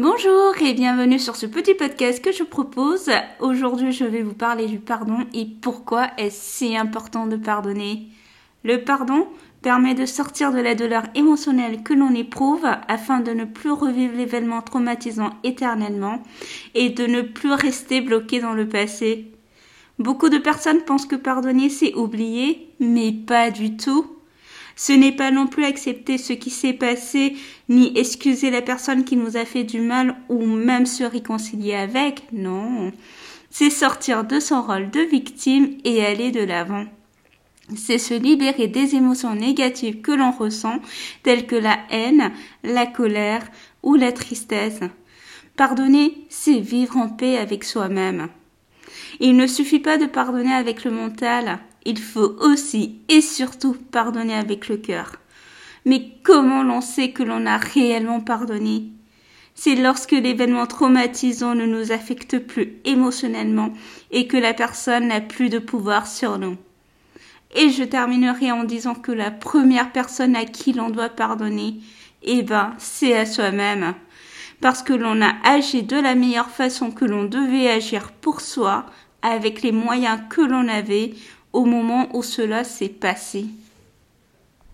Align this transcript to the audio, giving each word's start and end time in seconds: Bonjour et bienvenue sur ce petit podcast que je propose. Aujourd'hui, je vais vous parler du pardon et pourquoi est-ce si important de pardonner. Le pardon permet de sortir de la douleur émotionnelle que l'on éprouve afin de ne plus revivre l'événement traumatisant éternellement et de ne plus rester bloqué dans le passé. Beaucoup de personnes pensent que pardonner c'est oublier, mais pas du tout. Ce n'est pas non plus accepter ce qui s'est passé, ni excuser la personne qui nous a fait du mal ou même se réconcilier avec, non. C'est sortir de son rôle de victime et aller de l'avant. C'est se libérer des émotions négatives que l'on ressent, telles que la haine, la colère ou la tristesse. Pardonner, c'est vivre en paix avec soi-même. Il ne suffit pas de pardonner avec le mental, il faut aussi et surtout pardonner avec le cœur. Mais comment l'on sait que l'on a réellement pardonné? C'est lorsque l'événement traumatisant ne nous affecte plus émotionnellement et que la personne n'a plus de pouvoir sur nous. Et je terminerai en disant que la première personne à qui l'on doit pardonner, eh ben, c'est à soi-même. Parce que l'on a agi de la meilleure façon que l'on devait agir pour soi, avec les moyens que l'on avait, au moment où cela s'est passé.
Bonjour 0.00 0.54
et 0.62 0.74
bienvenue 0.74 1.18
sur 1.18 1.34
ce 1.34 1.44
petit 1.44 1.74
podcast 1.74 2.22
que 2.22 2.30
je 2.30 2.44
propose. 2.44 3.10
Aujourd'hui, 3.40 3.90
je 3.90 4.04
vais 4.04 4.22
vous 4.22 4.32
parler 4.32 4.68
du 4.68 4.78
pardon 4.78 5.26
et 5.34 5.44
pourquoi 5.44 6.06
est-ce 6.18 6.38
si 6.40 6.76
important 6.76 7.26
de 7.26 7.34
pardonner. 7.34 8.06
Le 8.62 8.84
pardon 8.84 9.26
permet 9.60 9.96
de 9.96 10.06
sortir 10.06 10.52
de 10.52 10.60
la 10.60 10.76
douleur 10.76 11.02
émotionnelle 11.16 11.82
que 11.82 11.94
l'on 11.94 12.14
éprouve 12.14 12.64
afin 12.86 13.18
de 13.18 13.32
ne 13.32 13.44
plus 13.44 13.72
revivre 13.72 14.16
l'événement 14.16 14.62
traumatisant 14.62 15.30
éternellement 15.42 16.22
et 16.76 16.90
de 16.90 17.06
ne 17.06 17.22
plus 17.22 17.50
rester 17.50 18.00
bloqué 18.00 18.38
dans 18.38 18.54
le 18.54 18.68
passé. 18.68 19.32
Beaucoup 19.98 20.28
de 20.28 20.38
personnes 20.38 20.82
pensent 20.82 21.06
que 21.06 21.16
pardonner 21.16 21.70
c'est 21.70 21.96
oublier, 21.96 22.72
mais 22.78 23.10
pas 23.10 23.50
du 23.50 23.76
tout. 23.76 24.17
Ce 24.78 24.92
n'est 24.92 25.10
pas 25.10 25.32
non 25.32 25.48
plus 25.48 25.64
accepter 25.64 26.18
ce 26.18 26.32
qui 26.32 26.50
s'est 26.50 26.72
passé, 26.72 27.34
ni 27.68 27.98
excuser 27.98 28.48
la 28.48 28.62
personne 28.62 29.04
qui 29.04 29.16
nous 29.16 29.36
a 29.36 29.44
fait 29.44 29.64
du 29.64 29.80
mal 29.80 30.14
ou 30.28 30.46
même 30.46 30.86
se 30.86 31.02
réconcilier 31.02 31.74
avec, 31.74 32.22
non. 32.32 32.92
C'est 33.50 33.70
sortir 33.70 34.22
de 34.22 34.38
son 34.38 34.62
rôle 34.62 34.88
de 34.90 35.00
victime 35.00 35.76
et 35.82 36.06
aller 36.06 36.30
de 36.30 36.44
l'avant. 36.44 36.84
C'est 37.74 37.98
se 37.98 38.14
libérer 38.14 38.68
des 38.68 38.94
émotions 38.94 39.34
négatives 39.34 40.00
que 40.00 40.12
l'on 40.12 40.30
ressent, 40.30 40.78
telles 41.24 41.48
que 41.48 41.56
la 41.56 41.80
haine, 41.90 42.30
la 42.62 42.86
colère 42.86 43.48
ou 43.82 43.96
la 43.96 44.12
tristesse. 44.12 44.80
Pardonner, 45.56 46.14
c'est 46.28 46.60
vivre 46.60 46.98
en 46.98 47.08
paix 47.08 47.36
avec 47.36 47.64
soi-même. 47.64 48.28
Il 49.18 49.36
ne 49.36 49.48
suffit 49.48 49.80
pas 49.80 49.98
de 49.98 50.06
pardonner 50.06 50.52
avec 50.52 50.84
le 50.84 50.92
mental, 50.92 51.58
il 51.88 51.98
faut 51.98 52.36
aussi 52.40 53.00
et 53.08 53.22
surtout 53.22 53.74
pardonner 53.90 54.34
avec 54.34 54.68
le 54.68 54.76
cœur. 54.76 55.12
Mais 55.86 56.10
comment 56.22 56.62
l'on 56.62 56.82
sait 56.82 57.12
que 57.12 57.22
l'on 57.22 57.46
a 57.46 57.56
réellement 57.56 58.20
pardonné? 58.20 58.88
C'est 59.54 59.74
lorsque 59.74 60.12
l'événement 60.12 60.66
traumatisant 60.66 61.54
ne 61.54 61.64
nous 61.64 61.90
affecte 61.90 62.40
plus 62.40 62.74
émotionnellement 62.84 63.72
et 64.10 64.26
que 64.26 64.36
la 64.36 64.52
personne 64.52 65.08
n'a 65.08 65.22
plus 65.22 65.48
de 65.48 65.58
pouvoir 65.58 66.06
sur 66.06 66.38
nous. 66.38 66.58
Et 67.56 67.70
je 67.70 67.84
terminerai 67.84 68.52
en 68.52 68.64
disant 68.64 68.94
que 68.94 69.10
la 69.10 69.30
première 69.30 69.90
personne 69.90 70.36
à 70.36 70.44
qui 70.44 70.74
l'on 70.74 70.90
doit 70.90 71.08
pardonner, 71.08 71.76
eh 72.22 72.42
ben, 72.42 72.74
c'est 72.76 73.16
à 73.16 73.24
soi-même. 73.24 73.94
Parce 74.60 74.82
que 74.82 74.92
l'on 74.92 75.22
a 75.22 75.32
agi 75.42 75.84
de 75.84 75.96
la 75.96 76.14
meilleure 76.14 76.50
façon 76.50 76.90
que 76.90 77.06
l'on 77.06 77.24
devait 77.24 77.70
agir 77.70 78.12
pour 78.12 78.42
soi, 78.42 78.84
avec 79.22 79.62
les 79.62 79.72
moyens 79.72 80.20
que 80.28 80.42
l'on 80.42 80.68
avait, 80.68 81.14
au 81.58 81.64
moment 81.64 82.06
où 82.14 82.22
cela 82.22 82.62
s'est 82.62 82.88
passé. 82.88 83.46